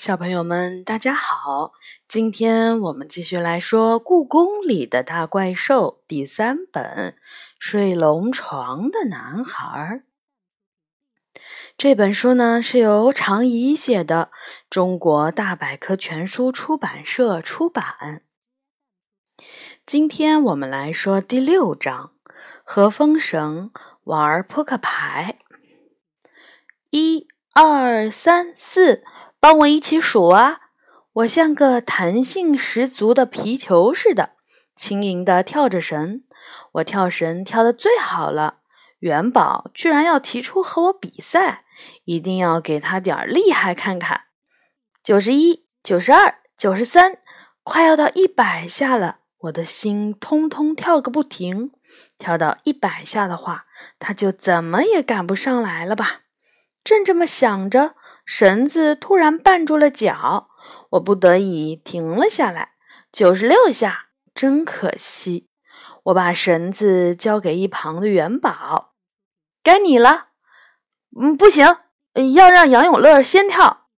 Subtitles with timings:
[0.00, 1.74] 小朋友们，大家好！
[2.08, 6.82] 今天我们继续来说《故宫里的大怪兽》第三本
[7.58, 10.02] 《睡龙床的男孩》。
[11.76, 14.30] 这本书呢是由常怡写的，
[14.70, 18.22] 中国大百科全书出版社出版。
[19.84, 22.12] 今天我们来说第六章：
[22.64, 23.70] 和风绳
[24.04, 25.36] 玩扑克牌。
[26.88, 29.04] 一二三四。
[29.40, 30.60] 帮我一起数啊！
[31.12, 34.34] 我像个弹性十足的皮球似的，
[34.76, 36.22] 轻盈地跳着绳。
[36.72, 38.58] 我跳绳跳得最好了。
[38.98, 41.64] 元宝居然要提出和我比赛，
[42.04, 44.24] 一定要给他点厉害看看。
[45.02, 47.16] 九十一，九十二，九十三，
[47.62, 51.72] 快要到一百下了，我的心通通跳个不停。
[52.18, 53.64] 跳到一百下的话，
[53.98, 56.20] 他就怎么也赶不上来了吧？
[56.84, 57.94] 正这么想着。
[58.32, 60.50] 绳子突然绊住了脚，
[60.90, 62.74] 我不得已停了下来。
[63.10, 65.48] 九十六下，真可惜。
[66.04, 68.92] 我把绳子交给一旁的元宝，
[69.64, 70.28] 该你了。
[71.20, 71.78] 嗯，不行，
[72.32, 73.88] 要让杨永乐先跳。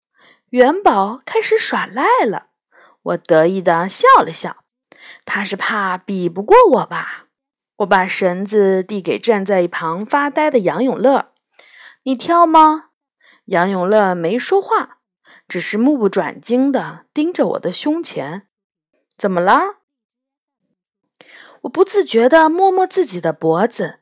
[0.49, 2.47] 元宝开始耍赖了。
[3.03, 4.65] 我得意的笑了笑，
[5.27, 7.27] 他是怕比不过我吧？
[7.77, 11.33] 我把绳子递给站在一旁发呆的杨永乐，
[12.05, 12.92] 你跳吗？
[13.47, 14.99] 杨永乐没说话，
[15.49, 18.47] 只是目不转睛地盯着我的胸前。
[19.19, 19.79] 怎么了？
[21.63, 24.01] 我不自觉地摸摸自己的脖子。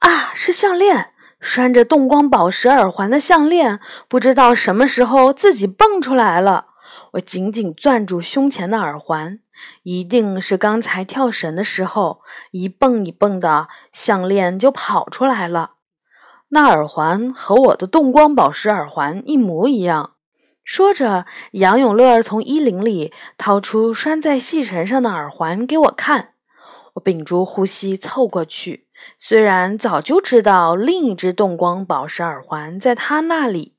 [0.00, 6.68] 啊，是项链，拴着动光宝石耳环的项链，不知道什么时候自己蹦出来了。
[7.12, 9.40] 我紧紧攥住胸前的耳环，
[9.82, 15.75] 一定是刚才跳绳的时候一蹦一蹦的，项链就跑出来了。
[16.50, 20.12] 那耳环和我的动光宝石耳环一模一样。
[20.64, 26.30] 说着，杨永乐从衣领里掏出拴在细绳上的耳环给我看。
[26.94, 28.86] 我屏住呼吸凑过去，
[29.18, 33.74] 虽然早就知道另一只动光宝石耳环在他那里，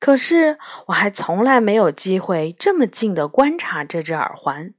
[0.00, 4.74] 可是我还从来没有机会这么近的观察这只耳环。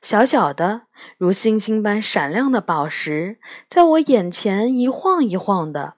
[0.00, 0.82] 小小的，
[1.18, 5.94] 如星星般闪亮的宝石，在我眼前一晃一晃的。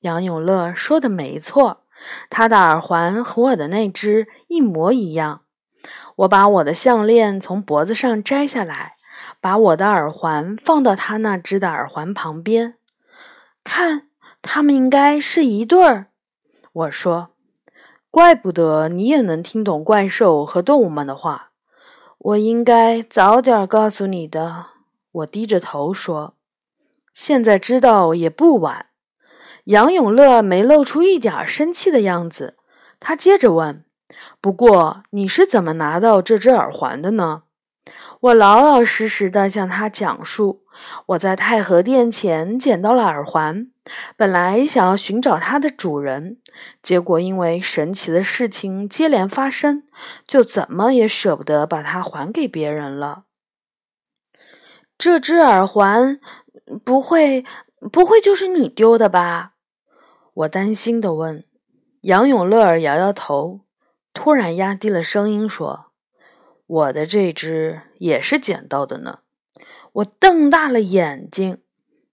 [0.00, 1.84] 杨永乐说的没错，
[2.30, 5.42] 他的耳环和我的那只一模一样。
[6.16, 8.96] 我把我的项链从脖子上摘下来，
[9.40, 12.74] 把我的耳环放到他那只的耳环旁边，
[13.62, 14.08] 看，
[14.42, 16.06] 他们应该是一对儿。
[16.72, 17.30] 我说
[18.10, 21.50] ：“怪不得你也能听懂怪兽和动物们的话，
[22.18, 24.66] 我应该早点告诉你的。”
[25.10, 26.34] 我低着头说
[27.14, 28.86] ：“现在知道也不晚。”
[29.68, 32.56] 杨永乐没露出一点生气的样子，
[32.98, 33.84] 他接着问
[34.40, 37.42] ：“不过你是怎么拿到这只耳环的呢？”
[38.20, 40.62] 我老老实实的向他讲述
[41.08, 43.70] ：“我在太和殿前捡到了耳环，
[44.16, 46.38] 本来想要寻找它的主人，
[46.82, 49.82] 结果因为神奇的事情接连发生，
[50.26, 53.24] 就怎么也舍不得把它还给别人了。
[54.96, 56.18] 这只耳环，
[56.82, 57.44] 不会，
[57.92, 59.52] 不会就是你丢的吧？”
[60.38, 61.42] 我担心的问，
[62.02, 63.62] 杨永乐摇摇头，
[64.14, 65.86] 突然压低了声音说
[66.64, 69.20] ：“我的这只也是捡到的呢。”
[69.94, 71.58] 我瞪大了眼睛：“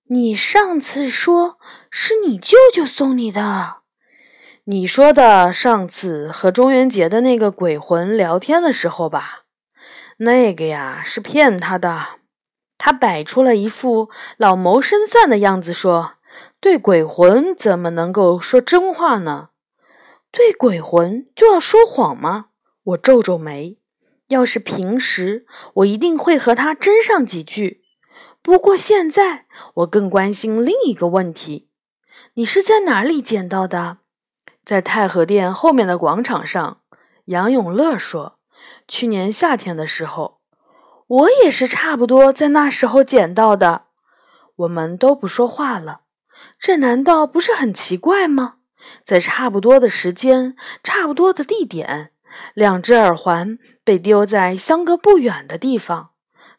[0.09, 1.59] 你上次说
[1.91, 3.81] 是你舅舅送你的？
[4.63, 9.43] 你说的上次和中元节的那个鬼魂聊天的时候吧？
[10.17, 12.15] 那个呀是骗他的。
[12.79, 16.13] 他摆出了一副老谋深算的样子说。”
[16.65, 19.49] 对鬼魂怎么能够说真话呢？
[20.31, 22.47] 对鬼魂就要说谎吗？
[22.83, 23.77] 我皱皱眉。
[24.29, 27.83] 要是平时，我一定会和他争上几句。
[28.41, 31.69] 不过现在，我更关心另一个问题：
[32.33, 33.99] 你是在哪里捡到的？
[34.63, 36.79] 在太和殿后面的广场上。
[37.25, 38.39] 杨永乐说
[38.89, 40.39] ：“去年夏天的时候，
[41.05, 43.83] 我也是差不多在那时候捡到的。”
[44.57, 46.01] 我们都不说话了。
[46.59, 48.55] 这难道不是很奇怪吗？
[49.03, 52.11] 在差不多的时间、差不多的地点，
[52.53, 56.11] 两只耳环被丢在相隔不远的地方，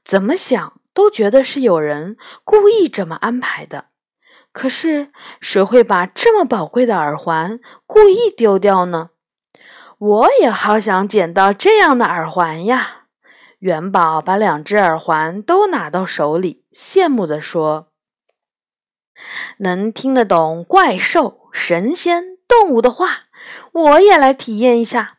[0.05, 3.87] 怎么想都觉得是有人故意这么安排的。
[4.53, 9.11] 可是，谁会把这么宝贵的耳环故意丢掉呢？
[9.99, 13.05] 我也好想捡到这样的耳环呀！
[13.59, 17.93] 元宝把两只耳环都拿到手里，羡慕地说。
[19.59, 23.25] 能听得懂怪兽、神仙、动物的话，
[23.73, 25.15] 我也来体验一下。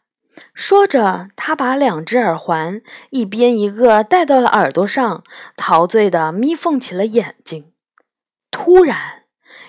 [0.53, 5.23] 说着，他把两只耳环一边一个戴到了耳朵上，
[5.55, 7.71] 陶醉的眯缝起了眼睛。
[8.51, 9.23] 突然，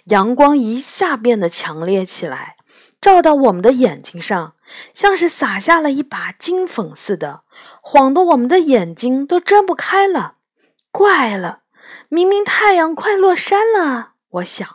[0.05, 2.57] 阳光一下变得强烈起来，
[3.01, 4.55] 照到我们的眼睛上，
[4.95, 7.43] 像是洒下了一把金粉似的，
[7.83, 10.37] 晃得我们的眼睛都睁不开了。
[10.91, 11.61] 怪了，
[12.09, 14.69] 明明太阳快落山了，我想。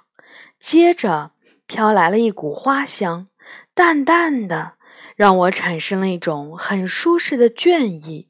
[0.59, 1.31] 接着，
[1.65, 3.27] 飘来了一股花香，
[3.73, 4.73] 淡淡的。
[5.15, 8.29] 让我产生了一种很舒适的倦意，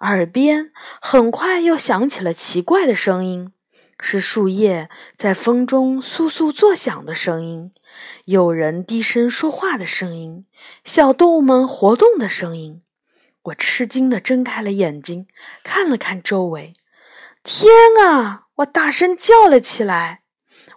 [0.00, 0.70] 耳边
[1.00, 3.52] 很快又响起了奇怪的声音，
[3.98, 7.72] 是树叶在风中簌簌作响的声音，
[8.26, 10.46] 有人低声说话的声音，
[10.84, 12.82] 小动物们活动的声音。
[13.44, 15.26] 我吃惊地睁开了眼睛，
[15.64, 16.74] 看了看周围，
[17.42, 17.68] 天
[18.04, 18.46] 啊！
[18.56, 20.21] 我大声叫了起来。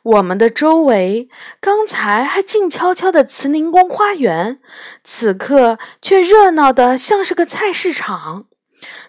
[0.06, 1.30] 我们的周围，
[1.60, 4.60] 刚才还静悄悄的慈宁宫花园，
[5.04, 8.46] 此刻却热闹的像是个菜市场。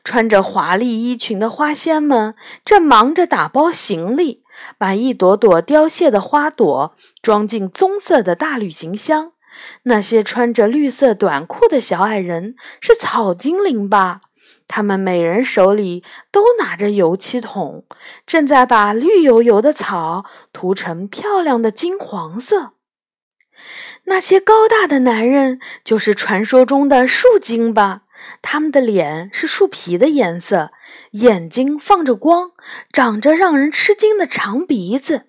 [0.02, 2.34] 穿着华丽衣裙的花仙们
[2.64, 4.43] 正忙着打包行李，
[4.78, 9.32] 把一朵朵凋谢的花朵装进棕色的大旅行箱。
[9.82, 14.20] 那些穿着绿色短裤的小矮人是草精灵吧？
[14.69, 16.03] 他们每人手里
[16.33, 17.85] 都拿着油漆桶，
[18.27, 22.73] 正在把绿油油的草涂成漂亮的金黄色。
[24.05, 28.03] 那些高大的男人就是传说中的树精吧？
[28.43, 30.71] 他们的脸是树皮的颜色，
[31.13, 32.53] 眼睛放着光，
[32.93, 35.27] 长着让人吃惊的长鼻子。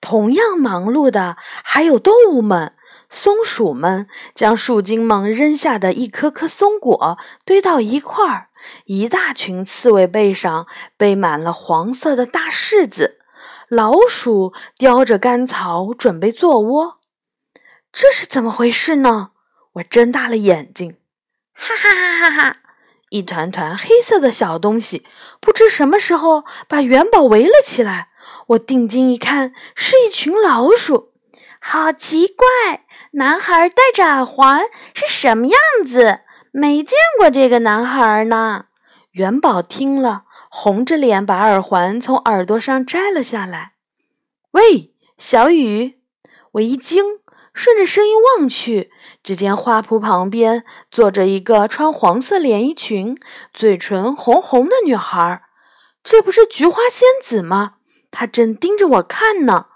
[0.00, 2.74] 同样忙碌的还有动物们。
[3.12, 4.06] 松鼠们
[4.36, 8.49] 将树精们扔下的一颗颗松果堆到一块儿，
[8.84, 10.66] 一大群刺猬背上
[10.96, 13.18] 背满了黄色的大柿子。
[13.68, 16.98] 老鼠叼着干草准备做窝，
[17.92, 19.30] 这是怎么回事呢？
[19.74, 20.96] 我睁大了眼睛，
[21.52, 22.56] 哈哈哈哈哈！
[23.10, 25.06] 一团团黑色的小东西
[25.40, 28.08] 不知什么时候把元宝围了起来。
[28.48, 31.12] 我定睛一看，是一群老鼠，
[31.60, 32.86] 好奇怪。
[33.12, 34.62] 男孩戴着耳环
[34.94, 36.20] 是什么样子？
[36.52, 38.66] 没见过这个男孩呢。
[39.12, 43.72] 元宝听了，红着脸把耳环从耳朵上摘了下来。
[44.52, 46.00] 喂，小雨！
[46.52, 47.20] 我一惊，
[47.52, 48.92] 顺着声音望去，
[49.24, 53.18] 只见花圃旁边坐着一个穿黄色连衣裙、
[53.52, 55.42] 嘴唇红红的女孩。
[56.04, 57.74] 这不是菊花仙子吗？
[58.12, 59.66] 她正盯着我看呢。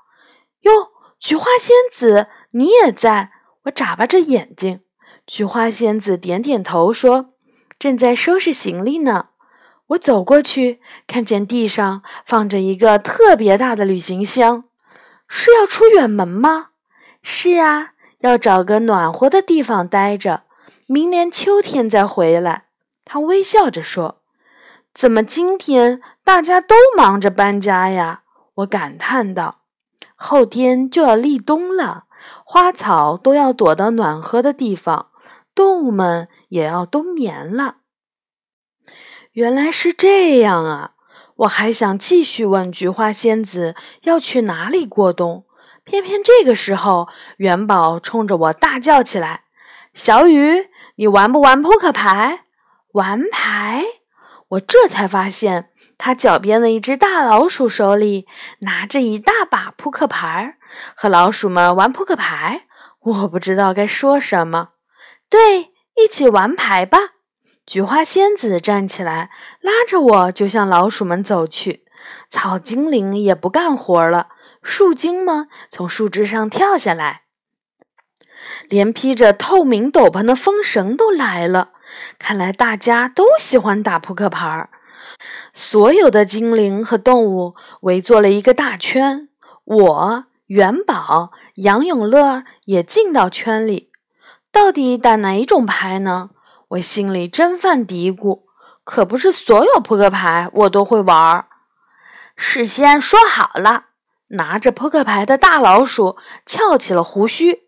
[0.60, 2.28] 哟，菊花仙子！
[2.52, 3.32] 你也在，
[3.64, 4.83] 我眨巴着眼睛。
[5.26, 7.30] 菊花仙子点点头说
[7.78, 9.28] ：“正在收拾行李呢。”
[9.88, 14.64] 我走过去，看见地上放着一个特别大的旅行箱，
[15.28, 16.68] 是要出远门吗？
[17.22, 20.42] 是啊，要找个暖和的地方待着，
[20.86, 22.64] 明年秋天再回来。
[23.04, 24.20] 他微笑着说
[24.92, 28.22] ：“怎么今天大家都忙着搬家呀？”
[28.56, 29.60] 我感叹道
[30.16, 32.04] ：“后天就要立冬了。”
[32.44, 35.08] 花草都要躲到暖和的地方，
[35.54, 37.76] 动物们也要冬眠了。
[39.32, 40.92] 原来是这样啊！
[41.38, 45.46] 我还想继续问菊花仙子要去哪里过冬，
[45.82, 47.08] 偏偏这个时候，
[47.38, 49.44] 元宝冲着我大叫起来
[49.92, 52.44] ：“小雨，你玩不玩扑克牌？
[52.92, 53.84] 玩牌？”
[54.50, 55.70] 我这才发现。
[55.96, 58.26] 他脚边的一只大老鼠手里
[58.60, 60.58] 拿着一大把扑克牌，
[60.96, 62.66] 和老鼠们玩扑克牌。
[63.00, 64.70] 我不知道该说什么。
[65.34, 66.98] 对，一起玩牌吧！
[67.66, 71.84] 菊花仙子站起来，拉着我就向老鼠们走去。
[72.28, 74.28] 草精灵也不干活了，
[74.62, 77.22] 树精们从树枝上跳下来，
[78.68, 81.70] 连披着透明斗篷的风神都来了。
[82.16, 84.70] 看来大家都喜欢打扑克牌儿。
[85.52, 89.28] 所有的精灵和动物围坐了一个大圈，
[89.64, 93.90] 我、元宝、杨永乐也进到圈里。
[94.54, 96.30] 到底打哪一种牌呢？
[96.68, 98.44] 我心里真犯嘀咕。
[98.84, 101.44] 可不是所有扑克牌我都会玩。
[102.36, 103.86] 事先说好了，
[104.28, 107.62] 拿着扑克牌的大老鼠翘起了胡须。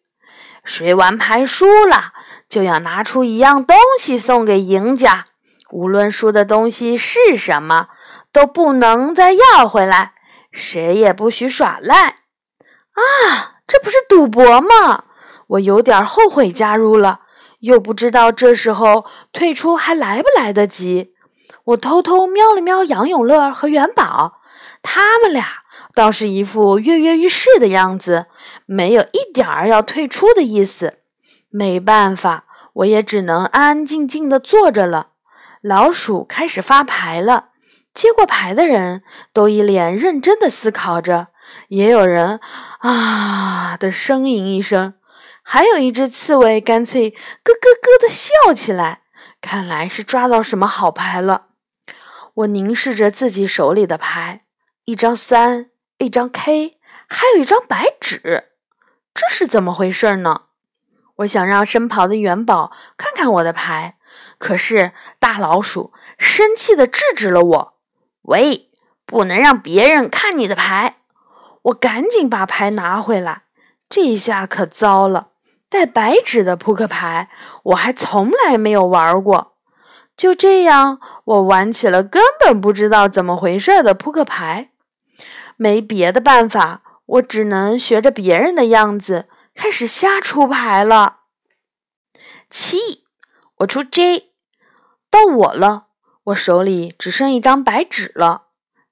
[0.63, 2.13] 谁玩牌输了，
[2.49, 5.27] 就要拿出一样东西送给赢家。
[5.73, 7.89] 无论输的东西是什么，
[8.31, 10.13] 都不能再要回来。
[10.53, 12.07] 谁也不许耍赖！
[12.93, 15.05] 啊，这不是赌博吗？
[15.47, 17.21] 我有点后悔加入了，
[17.61, 21.15] 又不知道这时候退出还来不来得及。
[21.65, 24.41] 我偷偷瞄了瞄杨永乐和元宝，
[24.83, 25.47] 他们俩
[25.95, 28.27] 倒是一副跃跃欲试的样子，
[28.67, 30.99] 没有一点儿要退出的意思。
[31.51, 32.45] 没办法。
[32.77, 35.09] 我也只能安安静静的坐着了。
[35.63, 37.47] 老鼠开始发牌了，
[37.95, 41.29] 接过牌的人都一脸认真的思考着，
[41.69, 42.39] 也有人
[42.81, 44.93] 啊的呻吟一声，
[45.49, 49.03] 还有一只刺猬干脆咯咯咯的笑起来，
[49.41, 51.47] 看来是抓到什么好牌了。
[52.35, 54.41] 我凝视着自己手里的牌，
[54.87, 58.49] 一张三，一张 K，还有一张白纸，
[59.15, 60.43] 这是怎么回事呢？
[61.19, 63.97] 我想让身旁的元宝看看我的牌，
[64.39, 67.75] 可是大老鼠生气地制止了我
[68.23, 68.69] ：“喂，
[69.07, 70.97] 不能让别人看你的牌！”
[71.67, 73.45] 我赶紧把牌拿回来，
[73.89, 75.29] 这下可糟了，
[75.69, 77.29] 带白纸的扑克牌
[77.65, 79.57] 我还从来没有玩过。
[80.17, 84.71] 就这样，我玩起了根本不知道怎么回事的扑克牌。
[85.57, 91.21] 没别的办法，我只能学着别人的样子，开始瞎出牌了。
[92.49, 93.05] 七，
[93.59, 94.33] 我出 J，
[95.11, 95.89] 到我了。
[96.25, 98.47] 我手里只剩一张白纸了。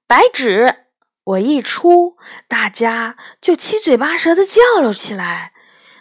[0.07, 0.85] 白纸，
[1.23, 2.17] 我一出，
[2.47, 5.53] 大家就七嘴八舌的叫了起来：“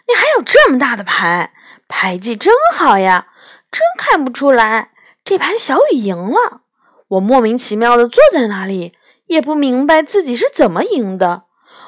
[0.07, 1.53] 你还有这么大的牌，
[1.89, 3.29] 牌技真好呀！
[3.71, 4.91] 真看不出来。”
[5.25, 6.61] 这盘小雨赢了，
[7.09, 8.93] 我莫名其妙的坐在那里，
[9.27, 11.45] 也不明白自己是怎么赢的。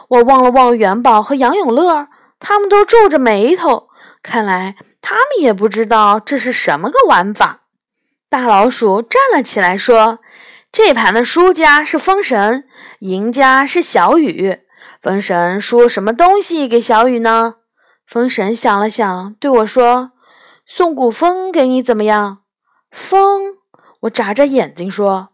[0.08, 2.08] 我望了望元宝和杨永乐，
[2.40, 3.88] 他们都皱着眉头，
[4.22, 7.64] 看来他们也不知道这是什么个玩法。
[8.30, 10.20] 大老鼠站了起来说
[10.72, 12.64] ：“这盘的输家是风神，
[13.00, 14.60] 赢家是小雨。
[15.02, 17.56] 风神输什么东西给小雨呢？”
[18.06, 20.12] 风神想了想，对我说
[20.64, 22.38] ：“送股风给你怎么样？”
[22.90, 23.56] 风，
[24.02, 25.30] 我眨着眼睛说：“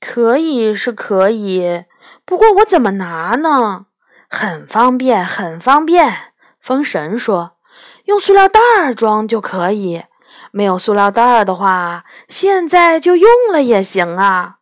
[0.00, 1.84] 可以是可以，
[2.24, 3.86] 不过我怎么拿呢？
[4.28, 7.58] 很方便，很方便。”风神说
[8.06, 10.04] ：“用塑料袋儿装就可以。
[10.50, 14.56] 没有塑料袋儿的话，现在就用了也行啊。”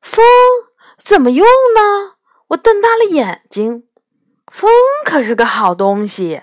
[0.00, 0.24] 风
[0.96, 2.14] 怎么用呢？
[2.48, 3.84] 我瞪大了眼睛。
[4.50, 4.70] 风
[5.04, 6.42] 可是个好东西。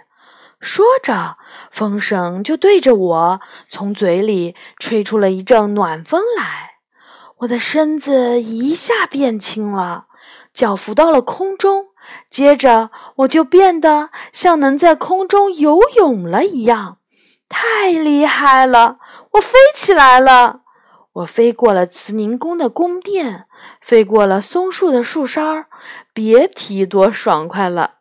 [0.61, 1.37] 说着，
[1.71, 6.75] 风声就对着我从嘴里吹出了一阵暖风来，
[7.39, 10.05] 我的身子一下变轻了，
[10.53, 11.87] 脚浮到了空中，
[12.29, 16.99] 接着我就变得像能在空中游泳了一样，
[17.49, 18.99] 太厉害了！
[19.31, 20.61] 我飞起来了，
[21.13, 23.47] 我飞过了慈宁宫的宫殿，
[23.81, 25.65] 飞过了松树的树梢，
[26.13, 27.95] 别提多爽快了！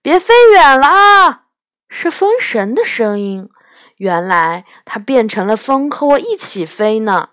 [0.00, 1.41] 别飞远了啊！
[1.94, 3.50] 是风神的声音，
[3.98, 7.28] 原来他变成了风，和我一起飞呢。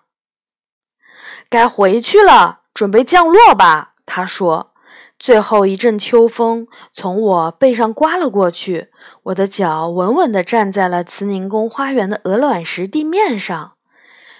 [1.49, 3.93] 该回去了，准备降落吧。
[4.05, 4.73] 他说。
[5.17, 8.87] 最后一阵秋风从我背上刮了过去，
[9.23, 13.73] 我的脚稳稳地站在了慈宁宫花园的鹅卵石地面上。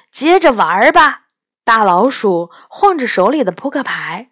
[0.10, 1.24] 接着玩吧，
[1.66, 4.30] 大老鼠晃着手里的扑克牌。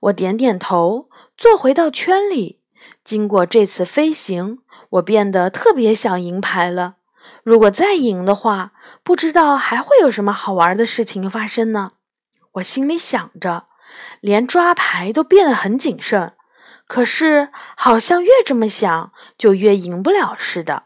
[0.00, 2.62] 我点点头，坐回到圈里。
[3.04, 4.60] 经过这次飞行。
[4.94, 6.96] 我变得特别想赢牌了。
[7.42, 8.72] 如果再赢的话，
[9.02, 11.92] 不知道还会有什么好玩的事情发生呢？
[12.52, 13.66] 我心里想着，
[14.20, 16.34] 连抓牌都变得很谨慎。
[16.86, 20.84] 可是好像越这么想，就越赢不了似的。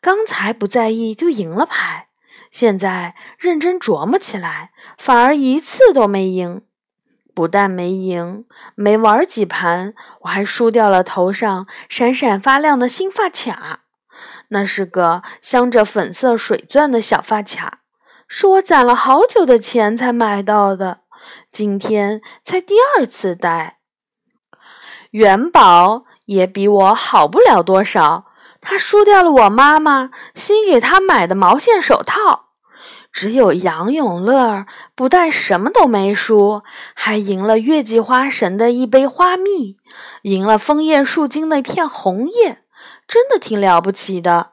[0.00, 2.08] 刚才不在意就赢了牌，
[2.50, 6.62] 现在认真琢磨起来，反而一次都没赢。
[7.34, 13.80] 不但没赢，没玩几盘，我还输掉了头上闪闪发亮的新发卡。
[14.48, 17.80] 那是个镶着粉色水钻的小发卡，
[18.28, 21.00] 是我攒了好久的钱才买到的。
[21.48, 23.78] 今天才第二次戴。
[25.12, 28.26] 元宝也比我好不了多少，
[28.60, 32.51] 他输掉了我妈妈新给他买的毛线手套。
[33.12, 36.62] 只有杨永乐不但什么都没输，
[36.94, 39.76] 还赢了月季花神的一杯花蜜，
[40.22, 42.62] 赢了枫叶树精的一片红叶，
[43.06, 44.52] 真的挺了不起的。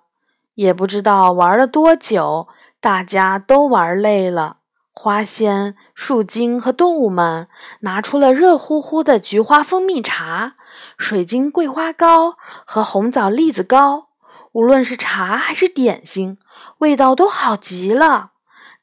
[0.55, 2.49] 也不知道玩了多久，
[2.81, 4.57] 大家都玩累了。
[4.93, 7.47] 花仙、树精和动物们
[7.79, 10.57] 拿出了热乎乎的菊花蜂蜜茶、
[10.97, 12.35] 水晶桂花糕
[12.65, 14.09] 和红枣栗子糕，
[14.51, 16.37] 无论是茶还是点心，
[16.79, 18.31] 味道都好极了。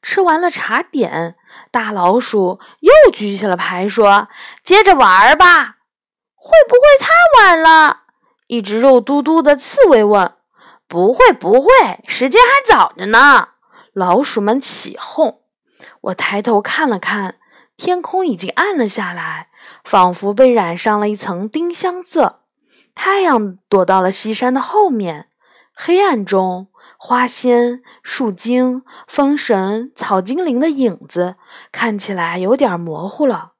[0.01, 1.35] 吃完了茶点，
[1.71, 4.29] 大老鼠又举起了牌，说
[4.63, 5.77] ：“接着玩吧。”
[6.35, 7.11] 会不会太
[7.41, 8.03] 晚了？
[8.47, 10.33] 一只肉嘟嘟的刺猬问。
[10.87, 11.69] “不会，不会，
[12.07, 13.49] 时间还早着呢。”
[13.91, 15.41] 老鼠们起哄。
[16.01, 17.35] 我抬头看了看，
[17.75, 19.49] 天空已经暗了下来，
[19.83, 22.39] 仿佛被染上了一层丁香色。
[22.95, 25.27] 太阳躲到了西山的后面，
[25.73, 26.67] 黑暗中。
[26.99, 31.35] 花仙、树精、风神、草精灵的影子
[31.71, 33.53] 看起来有点模糊了。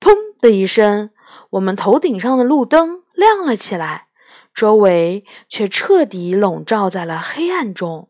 [0.00, 1.10] 砰的一声，
[1.50, 4.06] 我们头顶上的路灯亮了起来，
[4.54, 8.08] 周围却彻底笼罩在了黑暗中。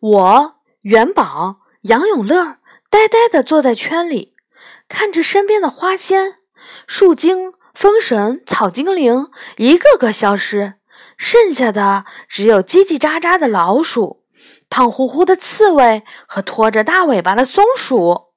[0.00, 2.56] 我、元宝、杨永乐
[2.88, 4.34] 呆呆地坐在圈里，
[4.88, 6.38] 看着身边的花仙、
[6.86, 10.79] 树精、风神、草精灵一个个消失。
[11.20, 14.22] 剩下的只有叽叽喳喳的老鼠、
[14.70, 18.32] 胖乎乎的刺猬和拖着大尾巴的松鼠。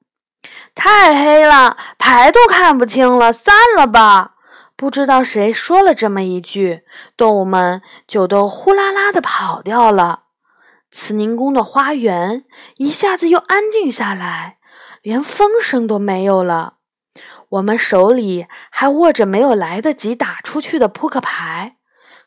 [0.74, 4.34] 太黑了，牌都看不清了，散了吧！
[4.76, 6.82] 不知道谁说了这么一句，
[7.16, 10.24] 动物们就都呼啦啦的跑掉了。
[10.90, 12.44] 慈宁宫的花园
[12.76, 14.58] 一下子又安静下来，
[15.00, 16.74] 连风声都没有了。
[17.48, 21.76] 我们手里还握着没有来得及打出去的扑克牌。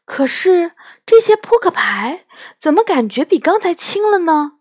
[0.07, 0.71] 可是
[1.05, 2.21] 这些扑克牌
[2.57, 4.53] 怎么感觉比刚才轻了呢？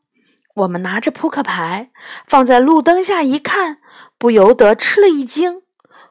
[0.56, 1.90] 我们拿着扑克牌
[2.26, 3.78] 放在路灯下一看，
[4.18, 5.62] 不由得吃了一惊。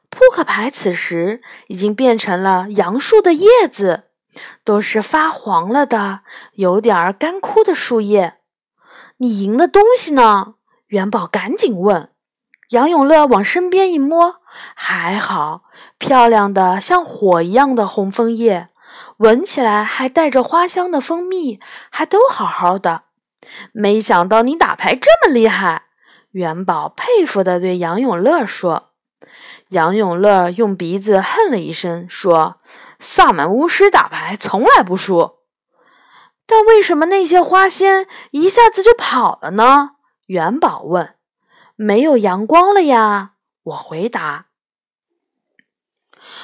[0.10, 4.06] 扑克牌此时已经变成了杨树的叶子，
[4.64, 6.22] 都是发黄了的、
[6.54, 8.38] 有点干枯的树叶。
[9.18, 10.54] 你赢的东西呢？
[10.88, 12.10] 元宝赶紧问。
[12.70, 14.38] 杨永乐往身边一摸，
[14.74, 15.64] 还好，
[15.98, 18.68] 漂亮的像火一样的红枫叶。
[19.18, 21.60] 闻起来还带着花香的蜂蜜，
[21.90, 23.04] 还都好好的。
[23.72, 25.84] 没想到你打牌这么厉害，
[26.32, 28.92] 元宝佩服地对杨永乐说。
[29.70, 32.58] 杨永乐用鼻子哼了一声，说
[33.00, 35.38] ：“萨满巫师打牌从来不输。”
[36.46, 39.92] 但为什么那些花仙一下子就跑了呢？
[40.28, 41.16] 元宝问。
[41.76, 43.32] “没有阳光了呀。”
[43.64, 44.46] 我回答。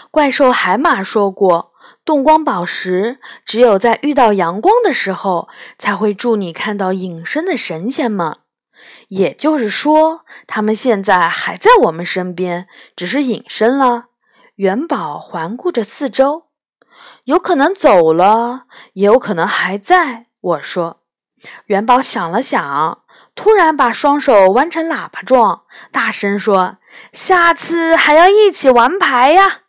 [0.10, 1.71] 怪兽海马说过。
[2.04, 8.38] 动光宝石只有在遇到阳光的时候，才会助你看到隐身的神仙们。
[9.10, 14.06] 也就是说，他们现在还在我们身边，只是隐身了。
[14.56, 16.46] 元宝环顾着四周，
[17.26, 20.26] 有可能走了，也有可能还在。
[20.40, 21.02] 我说，
[21.68, 23.04] 元宝想了想，
[23.36, 26.78] 突然把双手弯成喇叭状，大声说
[27.14, 29.62] ：“下次还要一起玩牌呀！”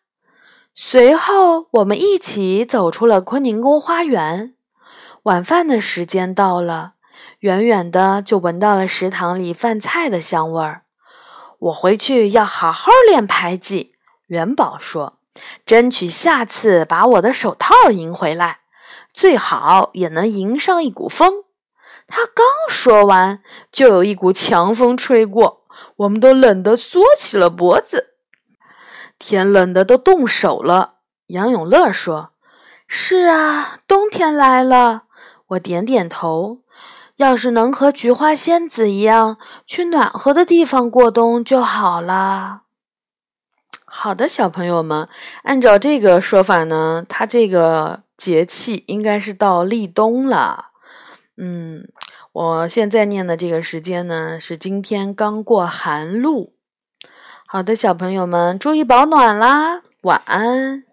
[0.74, 4.54] 随后，我们一起走出了坤宁宫花园。
[5.24, 6.92] 晚饭的时间到了，
[7.40, 10.84] 远远的就闻到了食堂里饭菜的香味儿。
[11.58, 13.94] 我回去要好好练牌技。
[14.28, 15.18] 元宝说
[15.66, 18.60] ：“争取下次把我的手套赢回来，
[19.12, 21.44] 最好也能赢上一股风。”
[22.08, 25.64] 他刚说完，就有一股强风吹过，
[25.96, 28.11] 我们都冷得缩起了脖子。
[29.24, 30.94] 天冷的都冻手了，
[31.28, 32.30] 杨永乐说
[32.88, 35.04] ：“是啊，冬天来了。”
[35.50, 36.58] 我点点头。
[37.16, 42.62] 要是能和菊花仙子一样去暖和的地方过冬就好了。
[43.84, 45.08] 好的，小朋友们，
[45.44, 50.70] 按照这个说法呢，它这个节气应该是到立冬了。
[51.36, 51.86] 嗯，
[52.32, 56.54] 我现在念的这个时间呢，是今天刚过寒露。
[57.54, 59.82] 好的，小朋友们，注意保暖啦！
[60.04, 60.84] 晚安。